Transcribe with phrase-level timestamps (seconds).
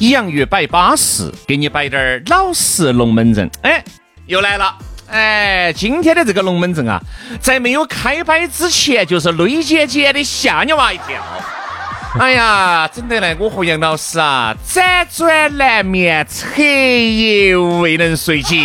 [0.00, 3.50] 洋芋摆巴适，给你摆点儿老实龙门阵。
[3.62, 3.82] 哎，
[4.26, 4.76] 又来了。
[5.08, 7.00] 哎，今天的这个龙门阵啊，
[7.40, 11.22] 在没有开摆之前，就是累尖尖的吓你娃一跳。
[12.18, 18.56] 哎呀，整得来我和杨老师啊，辗转难眠，彻夜未能睡觉。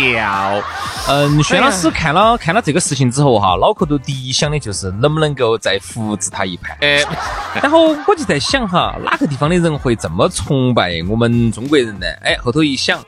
[1.08, 6.76] 嗯，薛老师看了看了这个事情之后哈，脑壳头第一想的就是能不能够再复制他一盘。
[6.80, 7.04] 哎，
[7.60, 12.06] 然后我就在想哈，哪个地方的人会这么崇拜我们中国人呢？
[12.22, 12.98] 哎，后头一想，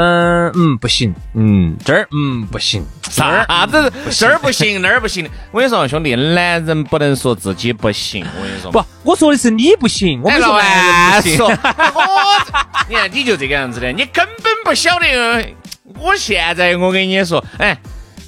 [0.00, 5.28] 嗯嗯不行，嗯这儿嗯不行，啥子这儿不行那儿不行。
[5.50, 8.24] 我跟你说兄弟，男人不能说自己不行。
[8.36, 11.44] 我跟你说，不，我说的是你不行，我没说男人不行。
[11.44, 11.50] 我，
[12.88, 15.52] 你看你就这个样子的，你根本不晓得。
[15.98, 17.76] 我现在我跟你说，哎，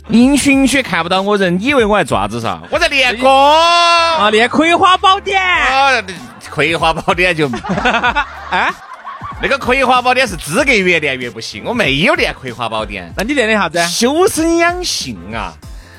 [0.08, 2.58] 音讯区看不到我人，你以为我在做啥子噻？
[2.68, 5.40] 我在练歌啊，练《葵花宝典》。
[5.70, 6.02] 啊，
[6.50, 8.74] 《葵花宝典》就，啊，
[9.42, 13.08] 那个《葵花宝典》是资格越练越不行，我没有练《葵花宝典》。
[13.16, 13.82] 那你练的啥子？
[13.88, 15.54] 修身养性啊，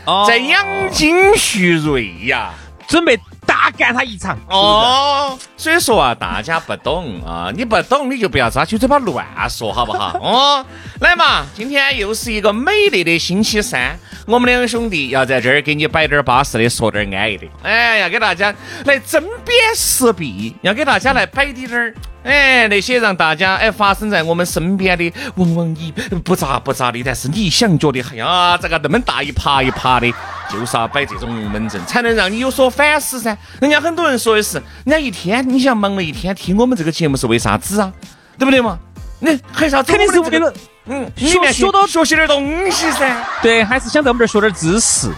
[0.05, 2.53] 哦在养精蓄锐呀，
[2.87, 3.19] 准备。
[3.61, 10.17] 大干他一场哦，所以说啊，大家不懂啊，你不懂你就不要扎起嘴巴乱说，好不好？
[10.19, 10.65] 哦，
[10.99, 13.95] 来嘛，今天又是一个美丽的星期三，
[14.25, 18.51] 我们两兄弟要在这儿给你摆点巴适的，说点安逸的，哎，要给大家
[18.85, 21.93] 来针砭时弊，要给大家来摆点点。
[22.23, 25.91] 哎，那些让大家哎发生在我们身边的，往往你
[26.23, 30.13] 不咋不咋的，但是你想觉得，哎呀，这个那么大一趴一趴的，
[30.47, 33.35] 就是要摆这种龙门阵，才能让你有所反思噻。
[33.59, 37.91] 人家很多人说的是，人家一天你想忙了一天，听我们这个节目是为啥子啊？
[38.37, 38.79] 对不对嘛？
[39.19, 40.51] 你还是要肯定是为了
[40.85, 43.23] 嗯学学到学习点东西噻。
[43.41, 45.11] 对，还是想在我们这儿学点知识。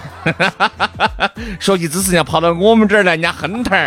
[1.57, 3.77] 学习知识要跑到我们这儿来，人家哼疼。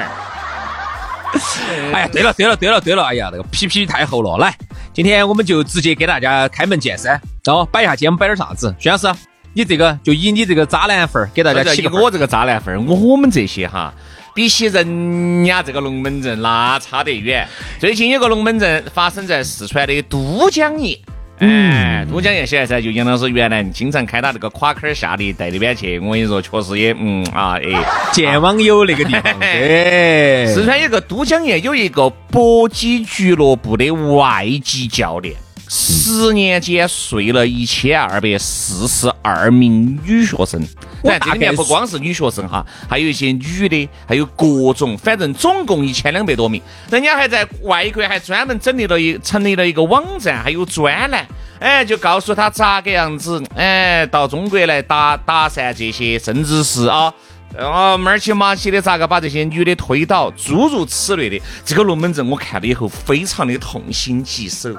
[1.93, 4.39] 哎呀，对了对了对了对了，哎呀，那个皮皮太厚了。
[4.39, 4.57] 来，
[4.95, 8.75] 今天我们就直接给大家开门见山，哦，摆一下今天我们摆点啥子？
[8.78, 9.13] 徐老师，
[9.53, 12.01] 你这个就以你这个渣男份儿给大家起个。
[12.01, 13.93] 我这个渣男份儿，我我们这些哈，
[14.37, 17.49] 比起人家这个龙门阵那差得远。
[17.81, 21.01] 最近有个龙门阵发生在四川的都江堰。
[21.39, 27.83] 哎，都江堰现在噻，就杨老师原来经常开他那个垮坎儿下的带那边去，我跟你说，确实也嗯啊哎，
[28.13, 29.23] 见网友那个地方。
[29.41, 35.35] 哎，四川有个都江堰有一个搏击俱乐部的外籍教练。
[35.69, 40.65] 十年间睡了一千二百四十二名女学生，
[41.03, 46.62] 但这里面不光是女学生哈，还有一些女的，还有各种，反正总共一千两百多名。
[46.88, 51.27] 人家还在外国还专门整理了一成立了一个网站，还有专栏，
[51.59, 57.12] 哎，就告诉他咋个样子，哎，到中国来打打散这些，甚至是啊，
[57.59, 61.41] 啊，马起马起的咋个把这些女的推倒，诸如此类的。
[61.65, 64.72] 这个龙门阵我看了以后，非常的痛心疾首。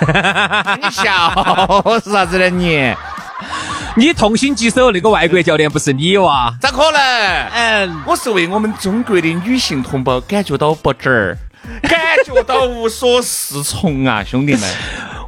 [0.82, 2.50] 你笑是啥子呢？
[2.50, 2.94] 你
[3.96, 6.54] 你痛心疾首，那个外国教练不是你哇？
[6.60, 7.00] 咋可能？
[7.52, 11.38] 嗯，我是为我们中国的女性同胞感觉到不值儿，
[11.82, 14.62] 感觉到无所适从啊，兄弟们！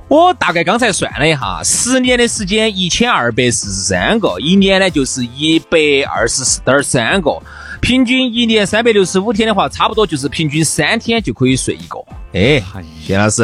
[0.08, 5.78] 我大概刚才算了一下，十年的时间一千二百四十三个，一年呢就是一百
[6.10, 7.42] 二十四点三个，
[7.82, 11.98] 平均一年三百六十五天的话，差不多就是平均三天就可以睡一个。
[12.32, 12.62] 哎，
[13.06, 13.42] 谢老师。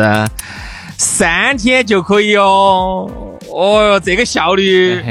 [0.97, 3.11] 三天就可以哦，
[3.51, 5.03] 哦哟，这个效率，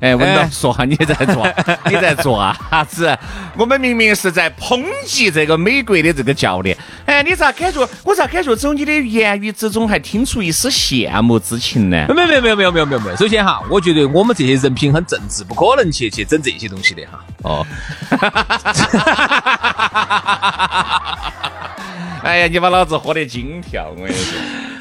[0.00, 1.46] 哎，文导，说下你在做，
[1.90, 2.56] 你在做啊？
[2.70, 3.18] 啥子？
[3.56, 7.86] 我们明明是在抨击这个美国的这个教练，哎，你咋感觉？
[8.04, 12.06] 我咋感觉从你的言语之中还听出一丝羡慕之情呢？
[12.14, 13.16] 没有没有没有没有没有没有没有。
[13.16, 17.20] 首先哈，我觉得我们这些人品很正直，不可能去去整这些东西的哈。
[17.42, 17.66] 哦。
[22.22, 24.38] 哎呀，你把老子喝得惊跳，我跟你说。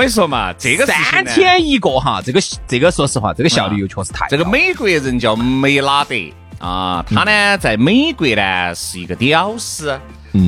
[0.00, 4.26] 我跟你说嘛，这个三天一个哈，这个这个说实话，这个效率又确实太。
[4.30, 6.14] 这个美国人叫梅拉德
[6.58, 10.00] 啊，他呢在美国呢是一个屌丝，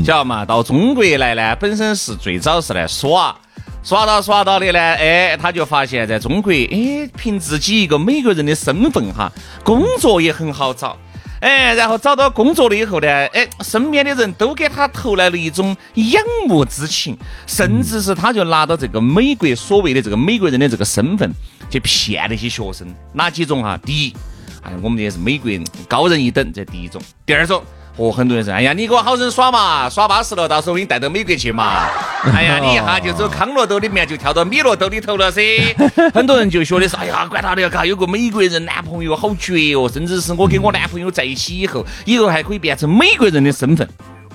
[0.06, 0.42] 晓得嘛？
[0.42, 3.36] 到中国来呢，本身是最早是来耍，
[3.82, 9.30] 耍到耍到的呢，哎，他就发现在中国，哎，凭自己一个美国人的身份哈，
[9.62, 10.96] 工作也很好找。
[11.42, 17.18] 哎，然后找到工作了以后呢，哎，身边的人都给他投来了一种仰慕之情，
[17.48, 21.28] 甚至是他就拿到这个美国所谓的这个美国人的这个身份
[21.68, 23.76] 去骗那些学生，哪几种哈？
[23.84, 24.14] 第一，
[24.62, 27.60] 哎，我们也是美国人高人一等，这第一种；第二种。
[27.96, 31.86] 哦，很多人说，哎呀，你给我好生耍嘛，耍巴适了，到时候我给你带到美国去嘛。
[32.32, 35.42] 哎呀，你一下就走康乐兜里面，就跳到米乐兜里头了噻。
[36.14, 43.86] 很多人就觉得是，哎呀，管他的，嘎，有个美国人男朋友好绝哦，甚至是我跟我男朋友在一起以后，以后还可以变成美国人的身份。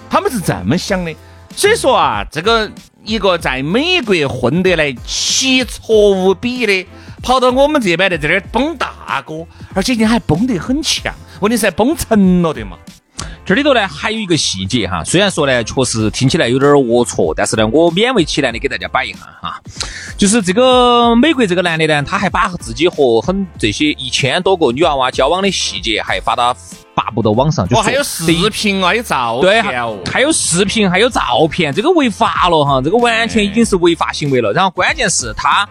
[0.08, 1.16] 他们是这么想的。
[1.56, 2.70] 所以说啊，这个
[3.04, 6.86] 一个在美国混得来奇挫无比的，
[7.24, 12.78] 跑到我们这边来这儿崩大哥，而且你还崩得很强，问题是崩成了的嘛。
[13.46, 19.60] 这里头呢还有一个细节哈，虽然说呢确实听起来有点龌龊，但是呢我勉为其难的给大家摆一下哈，
[20.18, 26.54] 就是这个美国这个男的呢，他还把自己和很这些一千多个女娃娃交往的细节还发到
[26.96, 34.52] 发布到网上，哦还有视频啊，有照片哦，还有视频还有照片，这个违法了哈，这个完全已经是违法行为了。
[34.52, 35.68] 然后关键是他。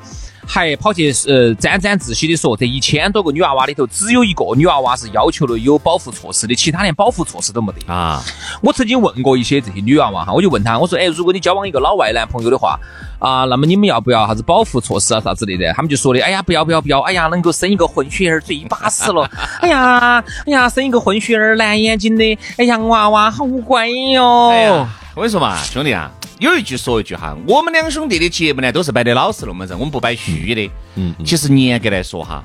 [0.47, 8.23] 还跑去呃沾沾自喜的说，这一千多个女娃娃里头，只有一个女娃娃是要求了有保护措施的，其他连保护措施都没得啊！
[8.63, 12.79] 我曾经问过一些这些女娃娃哈，我就问她，我说，哎，如果你交往一个老外男朋友的话
[13.19, 15.73] 啊，那么你们要不要啥子保护措施啊啥之类的？
[15.73, 19.29] 他们就说的，哎呀，不要不要不要，哎呀，能够生一个混血儿最巴适了，
[19.61, 24.49] 哎呀，哎呀，生一个混血儿蓝眼睛的，哎呀，娃娃好乖哟！
[24.51, 26.11] 哎呀，我跟你说嘛，兄弟啊。
[26.39, 30.71] 有一句说一句哈，我们两兄弟的节目呢都是摆的老实龙门阵，我们不摆虚的。
[30.97, 32.45] 嗯，其实严格来说哈，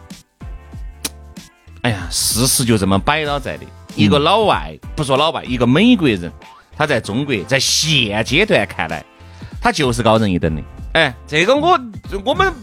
[1.82, 3.66] 哎呀，事实就这么摆到在的。
[3.96, 6.32] 一个老外，不说老外，一个美国人，
[6.78, 9.04] 他在中国在现阶段看来，
[9.60, 10.62] 他就是高人一等的。
[10.94, 11.78] 哎，这个我
[12.24, 12.54] 我们，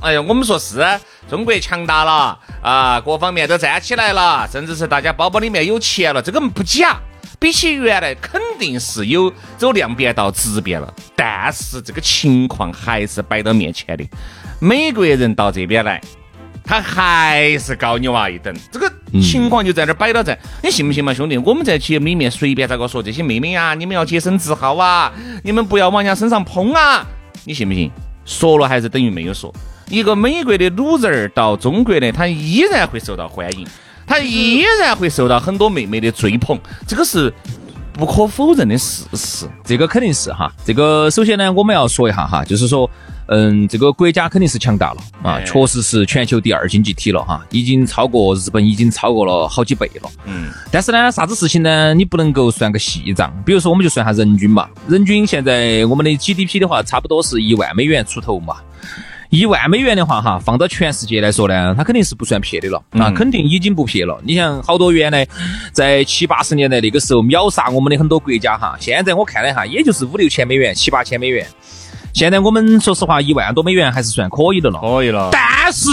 [0.00, 0.82] 哎呀，我们说是
[1.28, 6.98] 中国强大了啊，各方面都站起来了，甚至是大家包包里面有钱了，这个不假。
[7.38, 14.04] 比起原来肯定是有走量变到质变了，但是这个情况还是摆到面前的。
[14.60, 16.00] 美国人到这边来，
[16.64, 18.92] 他还是高你娃一等，这个
[19.22, 20.36] 情况就在那摆到在。
[20.64, 21.38] 你信不信嘛，兄弟？
[21.38, 25.12] 我们在节目里面随便咋个说这些妹妹啊，你们要洁身自好啊，
[25.44, 27.06] 你们不要往人家身上碰啊，
[27.44, 27.88] 你信不信？
[28.24, 29.54] 说了还是等于没有说。
[29.88, 33.64] 一个美国的卤人儿到中国呢，他依然会受到欢迎。
[34.08, 37.32] 他依然会受到很多妹妹的追捧，这个是
[37.92, 39.46] 不可否认的事实。
[39.64, 40.50] 这个肯定是哈。
[40.64, 42.88] 这个首先呢，我们要说一下哈，就是说，
[43.26, 50.10] 嗯，这个国家肯定是强大了啊，确实是全球第二经济体了哈，已经超过日本，已经超过了好几倍了。
[50.24, 50.48] 嗯。
[50.70, 51.92] 但是呢，啥子事情呢？
[51.92, 53.30] 你不能够算个细账。
[53.44, 58.56] 比如说，我们就算下人均嘛，人均现在我们的 GDP 的话，差不多是一万美元出头嘛。
[59.30, 64.18] 一万美元的话，哈，放到全世界来说呢，它肯定是不算撇的了，那肯定已经不撇了。
[64.24, 65.26] 你像好多原来
[65.72, 71.46] 在七八十年代那个时候秒杀我们的很多国家哈，现在我看了一下，也就是五六千美元、七八千美元。
[72.14, 75.28] 现在我们说实话，一万多美元还是算可以的了，可以了。
[75.30, 75.90] 但是，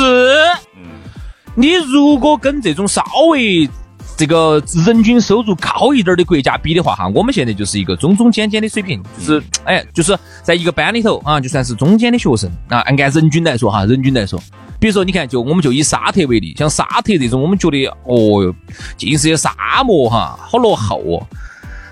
[1.56, 3.70] 你如果跟这种稍微
[4.18, 12.80] 这个人均收入高一点的国家比的话，哈，我们现在就是一个中中间间的水平，就是哎，就是在一个班里头啊，就算是中间的学生啊。
[12.80, 14.42] 按按人均来说，哈，人均来说，
[14.80, 18.56] 比如说你看，就我们就以沙特为例，像沙特这种，我们觉得哦哟，
[18.96, 21.28] 尽是些沙漠哈，好落后哦。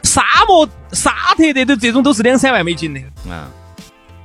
[0.03, 3.49] 沙漠沙特的都这种都是两三万美金的啊，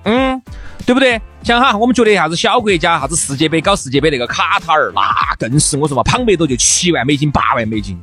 [0.04, 0.40] 嗯。
[0.88, 1.20] 对不对？
[1.42, 5.02] 像哈，我们觉得啥子小国家，啥子世界杯搞世界杯那个卡塔尔，那
[5.38, 7.94] 更是我说嘛，庞贝多就七万美金、八万美金。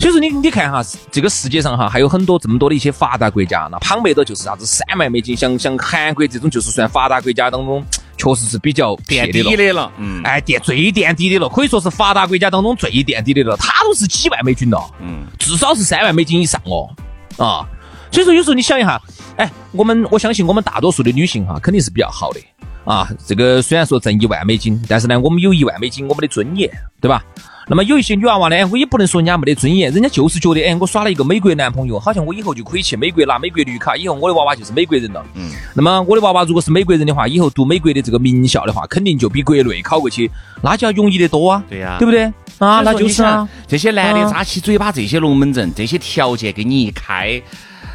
[0.00, 0.82] 所以说你你看哈，
[1.12, 5.36] 这个世界上哈还有很多这么多的一些发达国家，那庞贝多就是啥子三万美金。
[5.36, 9.92] 像像韩国这种就是算发达国家当中，确实是比较垫底的了。
[9.96, 13.56] 嗯，哎，垫最垫底的了，可以说是发达国家当中最垫底的了。
[13.58, 16.90] 它都是几万美金了，嗯，至少是三万美金以上哦，
[17.36, 17.64] 啊。
[18.10, 19.00] 所以说，有时候你想一下，
[19.36, 22.40] 哎，我们我相信我们大多数的女性哈，肯定是比较好的
[22.84, 23.08] 啊。
[23.26, 27.22] 这个虽然说挣一万美金，但是呢，我们有一万美金我们的尊严，对吧？
[27.70, 35.22] 那么有一些女娃娃呢，哎，我也不能说人家没得尊严，人家就是觉得，哎，我耍了一个美国男朋友，好像我以后就可以去美国拿美国绿卡，以后我的娃娃就是美国人了。
[35.34, 35.50] 嗯。
[35.74, 40.30] 那么我的娃娃如果是美国人的话，以后读美国的这个名校的话，肯定就比国内考过去，
[40.62, 41.62] 那就要容易得多啊。
[41.68, 41.96] 对呀。
[41.98, 42.24] 对不对？
[42.56, 43.46] 啊，那就是啊。
[43.66, 47.40] 这些男的扎起嘴巴，这些龙门阵，这些条件给你一开。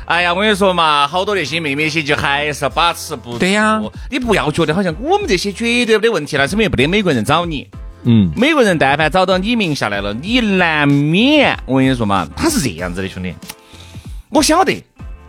[0.05, 3.39] 哎呀，我跟你说嘛，好多那些妹妹些就还是把持不住。
[3.39, 7.67] 对呀，你不要觉得好像我们这些绝对没得问题了，是因为不得美国人找你。
[8.03, 13.33] 嗯，美国人但凡找到你名下来了，你难免我跟你说嘛，他是这样子的，兄弟。
[14.29, 14.83] 我晓得，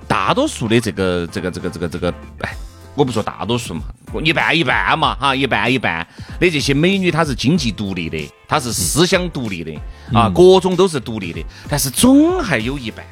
[0.09, 2.53] 大多数的这个这个这个这个这个，哎，
[2.97, 3.83] 我不说大多数嘛，
[4.25, 6.05] 一半一半嘛，哈，一半一半
[6.41, 9.73] 的这些美女，她是经济独立的，她是思想独立的，
[10.13, 13.07] 啊，各种都是独立的，但是总还有一半。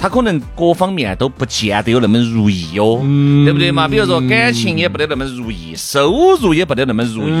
[0.00, 3.00] 他可能各方面都不见得有那么如意哟，
[3.44, 3.88] 对不对嘛？
[3.88, 7.32] 比如说感情也不得那么如意，收入也不得那么如意，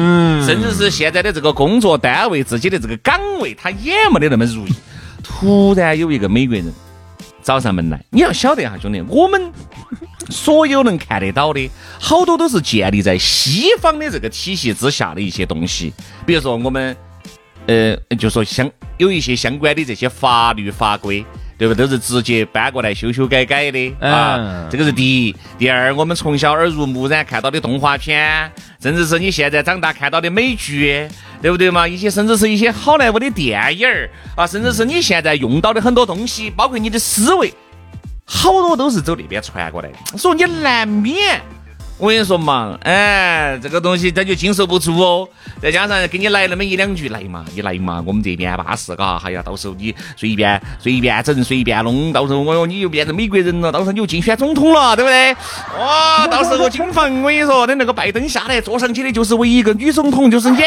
[0.44, 4.72] 甚至是现在的这个工作单位、自己的这个岗位，他也没得那么如意。
[5.22, 6.64] 突然有一个美国人
[7.42, 9.52] 找上门来，你要晓得哈，兄弟，我们
[10.28, 15.92] 所有能看得到的，好多都是建立在西方的这个体系之下的一些东西，
[16.26, 16.96] 比如说我们，
[17.66, 21.24] 呃，就说相有一些相关的这些法律法规。
[21.58, 21.74] 对不？
[21.74, 24.68] 都是直接搬过来修修改改的啊！
[24.70, 25.36] 这个是第一。
[25.58, 28.50] 第二，我们从小耳濡目染看到的动画片，
[28.80, 31.08] 甚至是你现在长大看到的美剧，
[31.42, 31.86] 对不对嘛？
[31.86, 37.52] 一些甚至是一些好莱坞的电影儿啊，甚至是你现在用到的很多东西，包括你的思维，
[38.24, 40.16] 好多都是走那边传过来的。
[40.16, 41.42] 所以你难免。
[41.98, 45.28] 我跟你说嘛，哎，这个东西他就经受不住哦。
[45.60, 49.20] 再加上给你来那么一两句，来嘛，你来嘛，我们这边巴适嘎。
[49.24, 55.34] 哎呀，到时候你随便随便整，随便弄，到时候我哟你又变成美国人了，到时候你又竞选总统了，对不对？
[55.76, 60.58] 哇，到时候金房，我跟你说，等那个拜登下来，坐上去的就是唯一一个女总统，就是你。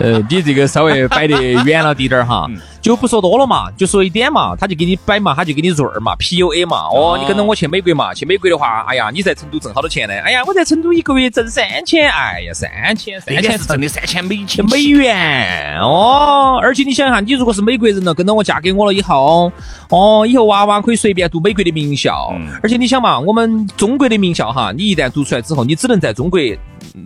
[0.00, 2.50] 呃，你这个稍微摆得远了滴点儿哈。
[2.80, 6.88] 就不说多了嘛，就说一点嘛，他就给你摆嘛，他就给你润儿嘛，PUA 嘛。
[6.92, 10.14] 哦，你跟着我去美国嘛，去美国的话，哎呀，你在成都挣好多钱呢？
[10.20, 16.58] 哎呀，我在成都一个月挣三千，哎呀，三千，三千是挣的三千美金美元哦。
[16.62, 19.50] 而且你想一下，你如果是美国人了，跟着我嫁给我了以后，
[19.90, 22.32] 哦，以后娃娃可以随便读美国的名校。
[22.62, 26.38] 而且你想嘛，我们中国的名校哈，你一旦读出来之后，你只能在中国。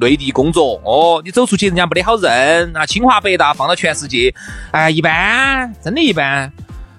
[0.00, 2.87] 内地工作哦，你走出去人家没得好认啊。
[2.87, 4.35] 清华北大放到全世界，
[4.71, 6.50] 哎，一般，真的一般。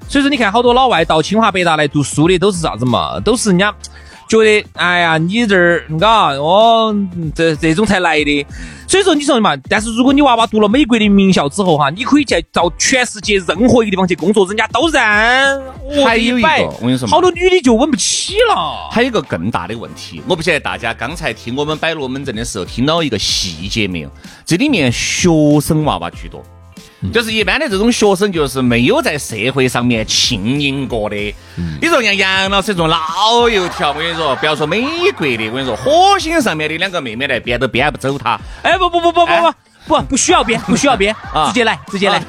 [0.07, 3.19] 所以说，你看好多老外到清华北大来读书的都是啥子嘛？
[3.21, 3.73] 都是人家。
[4.33, 6.95] 觉得哎呀，你这儿嘎哦，
[7.35, 8.45] 这这种才来的。
[8.87, 15.01] 所以说你说嘛，但是如果你娃娃读了美国的名校之后哈，你可以在到全世界任何一个地方去工作，人家都认。
[16.03, 16.47] 还有一个，
[16.79, 18.89] 我跟你说，好多女的就稳不起了。
[18.91, 24.09] 还有一个更大的问题，我不晓得大家刚才听我们摆龙门阵的时候听到一个细节没有？
[24.45, 25.29] 这里面学
[25.61, 26.43] 生娃娃居多。
[27.11, 31.15] 就是一般的这种学生，就是没有在社会上面浸淫过的。
[31.81, 34.81] 你说像杨老师这种老油条，我跟你说，不要说美
[35.17, 38.39] 国的，我跟你说，火星上面的两个妹妹来编都编不走他。
[38.61, 39.53] 哎，不不不不不不
[39.87, 41.13] 不，不需要编，不需要编，
[41.47, 42.23] 直接来，直接来。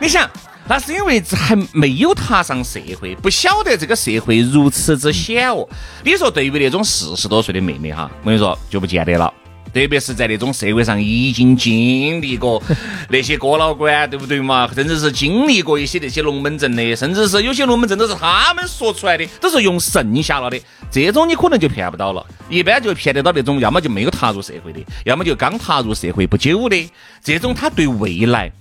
[0.00, 0.28] 你想，
[0.66, 5.68] 那是因为还没有踏上社会，不晓得这个社会如此之险恶。
[6.02, 9.32] 你说，对于那种四十多岁的妹妹哈，我跟你说，就不见得了。
[9.74, 12.62] 特别是在那种社会上已经经历过
[13.10, 14.70] 那些哥老倌，对不对嘛？
[14.72, 20.58] 甚至是经历过一些那些龙门阵的，甚至是有些龙门阵都是他们说出来的，都是用剩下了的。
[20.92, 26.90] 这种你可能就骗不到了，一般就骗得到那种，要么就没有踏入社会的，要么就刚踏入社会不久的。
[27.20, 28.52] 这种他对未来，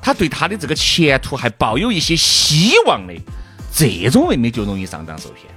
[0.00, 3.12] 他对他的这个前途还抱有一些希望的，
[3.74, 5.55] 这种妹妹就容易上当受骗。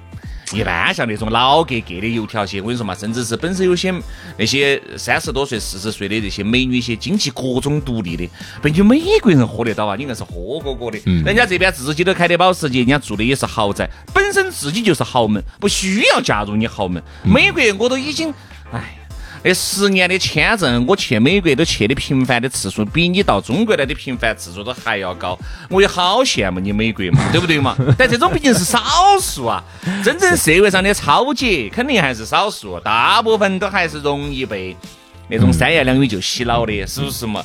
[0.53, 3.93] 一般像那种老格格的油条些，我跟你说嘛，甚至是本身有些
[4.37, 8.27] 那些三十多岁、四十岁的这些美女些，经济各种独立的，
[8.61, 9.95] 被你美国人喝得到啊？
[9.95, 17.01] 你硬是喝过过的，人家这边自己都开的保时捷，人家住的也是豪宅，本身自己就是豪门，不需要嫁入你豪门。
[17.23, 18.33] 美国我都已经，
[18.71, 18.98] 哎。
[19.43, 25.37] 那十年的签证，我去美国都去的频繁的次数，比你到中国来的频繁次数都还要高。
[25.69, 27.75] 我也好羡慕你美国嘛，对不对嘛？
[27.97, 28.81] 但这种毕竟是少
[29.21, 29.63] 数啊，
[30.03, 34.75] 真正社会上的超级肯定还是少数，大部分都还是容易被。
[35.29, 37.43] 那种三言两语就洗脑的，是不是嘛？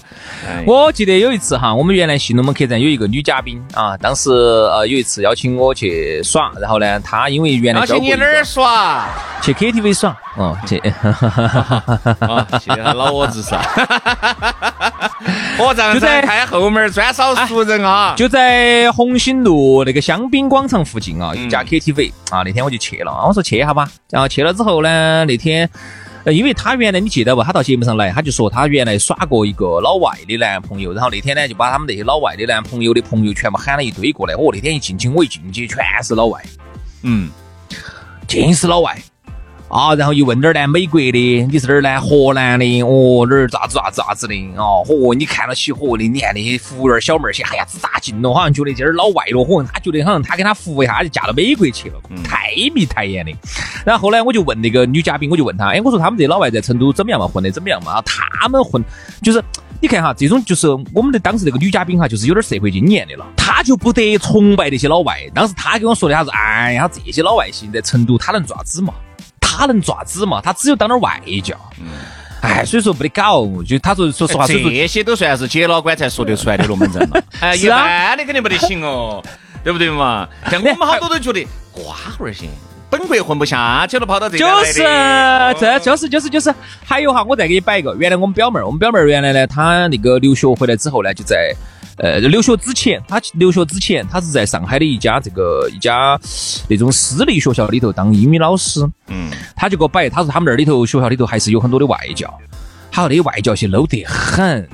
[0.66, 9.06] 我记得有一次哈，我们原来新龙门客栈有一个女嘉宾啊，当时呃有一次邀请我去耍，然后呢，她因为原来邀请你哪儿耍？
[9.42, 10.80] 去 KTV 耍，哦，去，
[12.64, 13.60] 去老窝子耍。
[15.58, 25.68] 我站在看后门专扫熟人啊，就在红星路那个香槟广场附近啊，一家 KTV 啊，那天我就去了，我说去一下吧，然后去了之后呢，那天。
[26.24, 27.42] 呃，因为他原来你记得不？
[27.42, 34.34] 他到节目上来，他就说他原来耍过一个老外的男朋友，然后那天呢就把他们那些老外的男朋友的朋友全部喊了一堆过来。
[34.34, 36.42] 哦那天一进去，我一进去全是老外，
[37.02, 37.28] 嗯，
[38.26, 38.96] 尽是老外。
[39.74, 40.68] 啊，然后又问哪儿呢？
[40.68, 42.00] 美国的，你是哪儿呢？
[42.00, 44.34] 荷兰的，哦，哪儿咋子咋子咋子的？
[44.56, 48.32] 哦，嚯，你看到起嚯的，你看那些服务员小妹儿些，哎呀，咋劲了？
[48.32, 53.32] 好像觉得这儿老外了，嚯，他觉得好像他给他服务一下，就嫁到美国去了，太迷太眼的。
[53.84, 57.26] 然后后来我就问那个女嘉宾，我就问她，哎，我说他们这老外在成都怎么样嘛？
[57.26, 58.00] 混得怎么样嘛？
[58.02, 58.80] 他们混
[59.24, 59.42] 就是。
[59.80, 65.18] 你看哈，这种就是我们的当时那个女嘉宾哈，就是有点社会经验的了，她就不得崇拜那些老外。
[65.34, 68.94] 当时她跟我说的，她说：“哎呀，这些老外现在成都他能咋子嘛？
[69.56, 70.40] 他能爪子嘛？
[70.40, 71.54] 他只有当点外教。”
[72.42, 73.46] 哎，所以说不得搞。
[73.66, 77.22] 就他说，说实话，这些都算是姐老倌才说得出来的 龙门阵了。
[77.40, 79.22] 哎，一般的肯定不得行哦，
[79.64, 80.28] 对不对嘛？
[80.50, 82.46] 像我们好多都觉得瓜娃儿些。
[82.90, 84.82] 本国混不下去了，跑到这就是，
[85.58, 87.92] 这就是就是就是，还有哈，我再给你摆一个。
[87.98, 91.52] 原来我们表妹儿，我们表妹儿原来呢，她那个留学回来之后呢，就在
[91.98, 96.18] 呃留学之前，他留学之前，他是在上海的一家这个一家
[96.68, 98.84] 那种私立学校里头当英语老师。
[99.08, 102.32] 嗯，他就给我摆，他说他们那儿里头学校里头还是有很多的外教，
[102.90, 104.68] 他说那外教些 low 得很。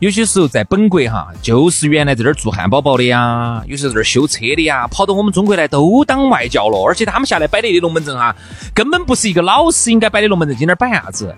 [0.00, 8.36] 有些时候在本国哈，就是原来在这儿做汉堡包的呀，有些在这儿修车的呀，跑到我们中国来都当外教了，而且他们下来摆的龙门阵哈，
[8.72, 11.34] 根本不是一个老师应该摆的龙门阵，今天摆啥子？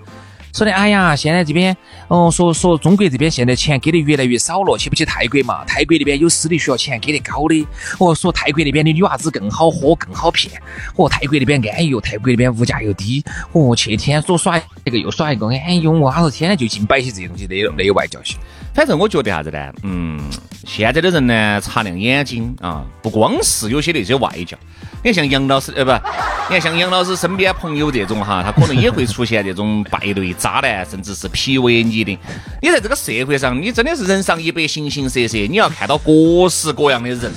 [0.52, 1.76] 说的，哎呀，现在这边，
[2.08, 5.64] 哦，说说中国这边现在钱给的越来越少了，去不去泰国嘛？
[5.64, 7.66] 泰国那边有私立学校钱给的高的。
[7.98, 10.52] 哦，说泰国那边的女娃子更好喝，更好骗。
[10.96, 13.24] 哦，泰国那边安逸，泰国那边物价又低。
[13.52, 18.36] 哦，去天说耍一个又耍一个，哎呦，我他说天天就净摆些这些东西，那内外教些。
[18.74, 19.72] 反正我觉得啥子呢？
[19.82, 20.20] 嗯，
[20.66, 24.56] 现在的人呢，擦亮眼睛啊，不光是有些那些外教。
[25.02, 32.18] 你看像杨老师，呃不，你看像杨老师身边朋友这种哈，他可能也会出现这种败类、渣男，甚至是 PUA 你的。
[32.60, 36.12] 你在这个社会上，你真的是人上一百，形形色色，你要看到各
[36.50, 37.32] 式各样的人。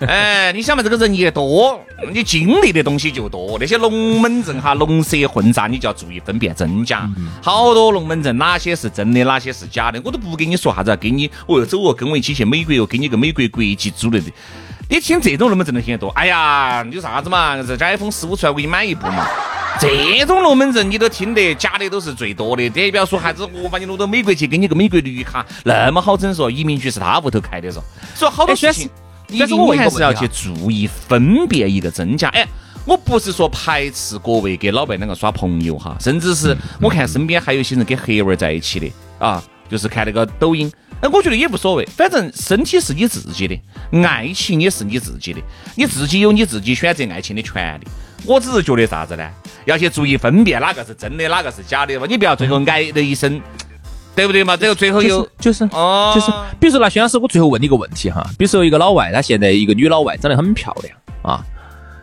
[0.00, 1.80] 哎，你想嘛，这个人越多，
[2.12, 3.58] 你经历的东西就多。
[3.58, 7.08] 那些龙门阵哈，龙蛇混杂，你就要注意分辨真假。
[7.42, 14.30] 好多龙门阵，哪些是真的，哪些是假的，我都不给你说啥子，给你，我又走哦，跟我一起去美国，哦给你个美国国籍之类的。
[14.88, 17.60] 你听这种龙门阵的听得多，哎呀，你啥子嘛？
[17.62, 19.26] 这家 iPhone 十五出来，我给你买一部嘛。
[19.80, 22.70] 这种龙门阵你都听得，假的都是最多的。
[22.70, 27.82] 这不要说啥子，我把你弄到美国去，给你个美国绿卡，那么好整说，移民局是他屋头开的说。
[28.14, 28.88] 所以好多事情，
[29.36, 32.28] 但是我还是要去注意分辨一个真假。
[32.28, 32.46] 哎，
[32.86, 40.70] 我不是说排斥各位给老白两个耍朋友哈，甚至是我看身边还有一些人跟黑娃儿在一起的啊，就是看那个抖音。
[41.00, 43.60] 哎，我觉得也无所谓，反正身体是你自己的，
[44.02, 45.40] 爱情也是你自己的，
[45.76, 47.86] 你自己有你自己选择爱情的权利。
[48.24, 49.30] 我只是觉得啥子呢？
[49.64, 52.06] 要去注意分辨哪个是真的，哪个是假的嘛。
[52.08, 53.40] 你不要最后挨了一身，
[54.16, 54.56] 对不对嘛？
[54.56, 61.44] 这个最后又就是哦，就是，比如说那薛老师，我最后问你一个问题哈，比如说一个老外，他现在一个女老外长得很漂亮啊，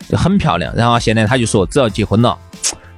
[0.07, 2.37] 就很漂亮，然后现在他就说只要结婚了。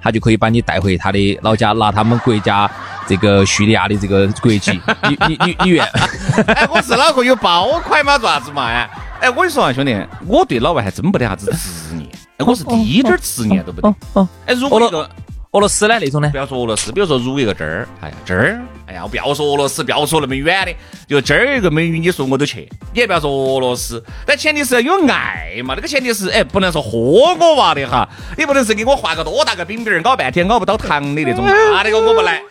[0.02, 2.70] 他就可以把你带回他的老家，拿他们国家
[3.08, 4.80] 这个叙利亚的这个国籍。
[5.10, 5.86] 你你你你愿？
[6.48, 8.18] 哎，我是脑壳有包块嘛？
[8.18, 8.66] 做啥子嘛？
[8.66, 8.90] 哎，
[9.22, 13.96] 哎，我跟你说啊，兄弟，我对老外还真没得啥子执念，哎，我是滴点儿执念都不得。
[14.46, 15.10] 哎，如果一个。
[15.52, 16.30] 俄罗斯呢那种呢？
[16.30, 20.74] 不要说俄罗斯，比如说如一个这儿，哎呀这儿，哎呀我不要说俄罗斯，不要说那么远的，
[21.08, 32.42] 就今儿一个美女，你说我都去，你也不要说俄罗斯，但前提是要有爱嘛，那个前提是哎不能说豁我娃的哈，你不能是给我画个多大个饼饼儿，搞半天搞不到糖的那种，那那个我不来。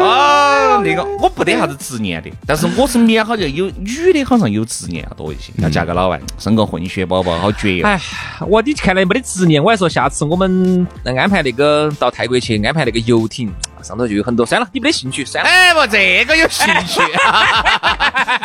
[0.00, 7.86] 啊，那个我不得啥子执念的，但是我身边好像有女的，好像有执念要多一些，要嫁个老外，生个混血宝宝，好绝哦。
[7.86, 8.00] 哎，
[8.46, 14.46] 我你看来没得执念，我还说下次我们安排那个到泰国去安排那个游艇，上头就有很多。
[14.46, 15.48] 删了，你没得兴趣，删了。
[15.48, 17.00] 哎不，这个有兴趣，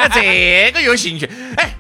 [0.14, 1.30] 这个有兴趣。
[1.58, 1.74] 哎，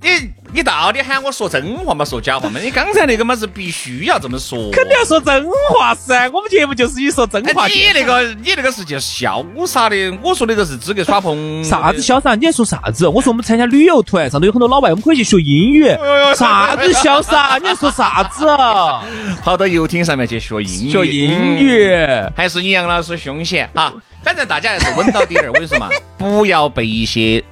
[0.00, 0.30] 你。
[0.52, 2.58] 你到底喊我说真话嘛，说假话嘛？
[2.60, 6.28] 你刚才那个嘛是必须要这么说，肯定要说真话噻。
[6.30, 7.66] 我们节目就是以说真话。
[7.66, 11.36] 你那个你那个是叫潇洒的，我说的都是资格耍朋。
[11.64, 12.34] 啥子潇洒？
[12.34, 13.06] 你在说啥子？
[13.06, 15.86] 我说我们参加旅游团，上头有很多老外，我们可以去学英语。
[16.36, 17.58] 啥子潇洒？
[17.58, 18.46] 你在说啥子？
[19.42, 20.90] 跑到游艇上面去学英语？
[20.90, 21.96] 学英语？
[22.36, 23.92] 还是你杨老师凶险啊？
[24.22, 25.48] 反正大家还是稳到底儿。
[25.48, 27.42] 我跟你说嘛，不要被一些。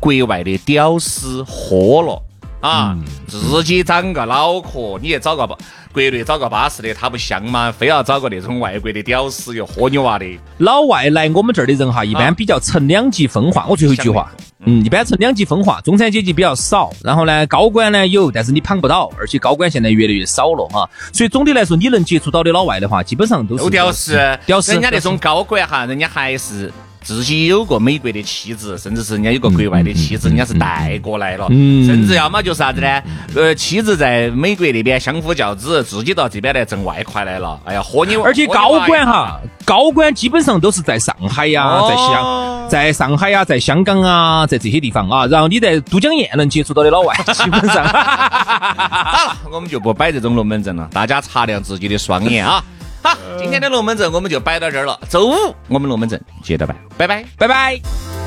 [0.00, 2.22] 国外的屌丝喝了，
[2.60, 5.56] 啊，自己长个脑壳，你也找个吧。
[5.90, 7.72] 国内找个巴适的，他不香吗？
[7.72, 10.26] 非要找个那种外国的屌丝又喝你娃的。
[10.58, 13.66] 老外来我们这儿的人哈，一般比较呈两极分化。
[13.68, 14.30] 我最后一句话，
[14.60, 20.88] 嗯，一般呈两极分化，中产阶级比较少，然后呢，高管呢有，但是你捧不到，而且高管现在越来越少了哈。
[21.12, 24.72] 所以总的来说，你能接触到的老外的话，基本上都是屌丝，屌丝。
[24.72, 26.70] 人家那种高管哈，人家还是。
[27.08, 33.02] 自己有个美国的妻子，甚至是人家有个国外的妻子，人家是带过来了，甚至要么就是啥子呢？
[33.34, 37.58] 呃，妻子在美国那边相夫教子，自己到这边来挣外快来了。
[37.64, 38.14] 哎呀，和你！
[38.16, 45.24] 而且高管哈，高管基本上都是在上海呀，在香，在上海呀，在香港啊，在这些地方啊。
[45.28, 47.86] 然后你在都江堰能接触到的老外，基本上。
[47.88, 52.62] 好了，我们就不摆这种龙门阵了，大家擦亮自己的双眼啊！
[53.02, 54.98] 好，今天的龙门阵我们就摆到这儿了。
[55.08, 58.17] 周五我们龙门阵接着摆，拜拜，拜拜。